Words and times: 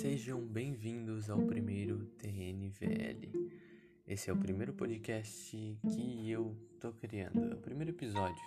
Sejam 0.00 0.40
bem-vindos 0.40 1.28
ao 1.28 1.42
primeiro 1.42 2.06
TNVL. 2.16 3.30
Esse 4.06 4.30
é 4.30 4.32
o 4.32 4.36
primeiro 4.36 4.72
podcast 4.72 5.78
que 5.92 6.30
eu 6.30 6.56
tô 6.80 6.90
criando, 6.90 7.52
é 7.52 7.54
o 7.54 7.58
primeiro 7.58 7.90
episódio 7.90 8.42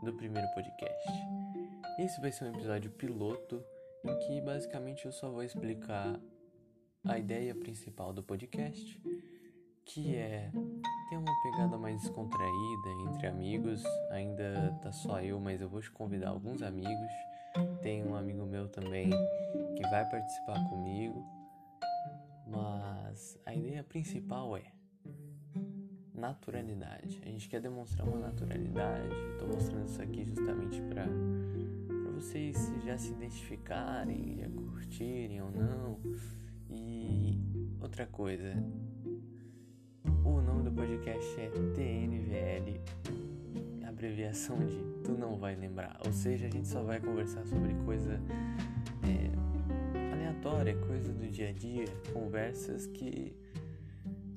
do 0.00 0.12
primeiro 0.12 0.46
podcast. 0.54 1.08
Esse 1.98 2.20
vai 2.20 2.30
ser 2.30 2.44
um 2.44 2.54
episódio 2.54 2.88
piloto 2.92 3.60
em 4.04 4.16
que 4.20 4.40
basicamente 4.42 5.06
eu 5.06 5.10
só 5.10 5.28
vou 5.28 5.42
explicar 5.42 6.20
a 7.04 7.18
ideia 7.18 7.52
principal 7.52 8.12
do 8.12 8.22
podcast, 8.22 9.02
que 9.84 10.14
é 10.14 10.52
ter 11.08 11.16
uma 11.16 11.42
pegada 11.42 11.76
mais 11.78 12.00
descontraída 12.00 12.90
entre 13.08 13.26
amigos. 13.26 13.82
Ainda 14.12 14.78
tá 14.80 14.92
só 14.92 15.20
eu, 15.20 15.40
mas 15.40 15.60
eu 15.60 15.68
vou 15.68 15.80
te 15.80 15.90
convidar 15.90 16.28
alguns 16.28 16.62
amigos 16.62 17.10
tem 17.82 18.04
um 18.04 18.14
amigo 18.14 18.46
meu 18.46 18.68
também 18.68 19.10
vai 19.90 20.08
participar 20.08 20.68
comigo. 20.68 21.26
Mas 22.46 23.38
a 23.44 23.54
ideia 23.54 23.82
principal 23.84 24.56
é 24.56 24.72
naturalidade. 26.14 27.20
A 27.24 27.28
gente 27.28 27.48
quer 27.48 27.60
demonstrar 27.60 28.06
uma 28.06 28.18
naturalidade. 28.18 29.14
Estou 29.32 29.48
mostrando 29.48 29.86
isso 29.86 30.02
aqui 30.02 30.24
justamente 30.24 30.80
para 30.82 31.06
vocês 32.14 32.72
já 32.84 32.96
se 32.98 33.12
identificarem, 33.12 34.38
já 34.38 34.48
curtirem 34.48 35.42
ou 35.42 35.50
não. 35.50 35.98
E 36.68 37.38
outra 37.80 38.06
coisa, 38.06 38.52
o 40.24 40.40
nome 40.40 40.62
do 40.62 40.72
podcast 40.72 41.40
é 41.40 41.48
TNVL 41.48 42.80
abreviação 44.00 44.56
de 44.56 44.82
tu 45.04 45.12
não 45.12 45.36
vai 45.36 45.54
lembrar. 45.54 46.00
Ou 46.06 46.12
seja, 46.12 46.46
a 46.46 46.50
gente 46.50 46.66
só 46.66 46.82
vai 46.82 46.98
conversar 46.98 47.44
sobre 47.44 47.74
coisa 47.84 48.18
aleatória, 50.60 50.76
coisa 50.86 51.12
do 51.12 51.26
dia 51.30 51.48
a 51.48 51.52
dia, 51.52 51.86
conversas 52.12 52.86
que, 52.86 53.34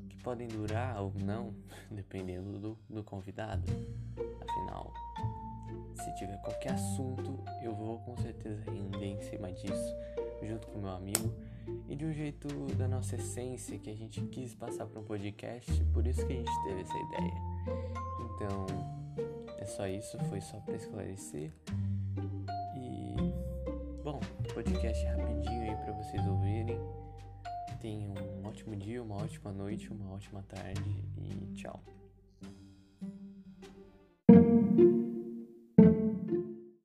que 0.09 0.17
podem 0.23 0.47
durar 0.47 1.01
ou 1.01 1.13
não, 1.23 1.53
dependendo 1.91 2.59
do, 2.59 2.77
do 2.89 3.03
convidado. 3.03 3.63
Afinal, 4.41 4.93
se 5.95 6.15
tiver 6.15 6.37
qualquer 6.41 6.73
assunto, 6.73 7.43
eu 7.61 7.75
vou 7.75 7.99
com 7.99 8.15
certeza 8.17 8.63
render 8.71 9.05
em 9.05 9.21
cima 9.21 9.51
disso, 9.51 9.95
junto 10.41 10.67
com 10.67 10.79
meu 10.79 10.91
amigo. 10.91 11.33
E 11.87 11.95
de 11.95 12.05
um 12.05 12.13
jeito 12.13 12.47
da 12.75 12.87
nossa 12.87 13.15
essência 13.15 13.77
que 13.79 13.89
a 13.89 13.95
gente 13.95 14.21
quis 14.21 14.53
passar 14.53 14.85
para 14.85 14.99
um 14.99 15.03
podcast, 15.03 15.71
por 15.93 16.05
isso 16.05 16.25
que 16.25 16.33
a 16.33 16.35
gente 16.35 16.63
teve 16.63 16.81
essa 16.81 16.97
ideia. 16.97 17.33
Então, 18.35 18.65
é 19.59 19.65
só 19.65 19.87
isso, 19.87 20.17
foi 20.29 20.41
só 20.41 20.57
para 20.59 20.75
esclarecer. 20.75 21.51
E 22.75 23.15
bom, 24.03 24.19
podcast 24.53 25.03
rapidinho 25.05 25.61
aí 25.63 25.75
para 25.77 25.93
vocês 25.93 26.25
ouvirem. 26.27 26.79
Tenham 27.81 28.13
um 28.13 28.47
ótimo 28.47 28.75
dia, 28.75 29.01
uma 29.01 29.15
ótima 29.15 29.51
noite, 29.51 29.91
uma 29.91 30.13
ótima 30.13 30.43
tarde 30.43 31.03
e 31.17 31.53
tchau. 31.55 31.81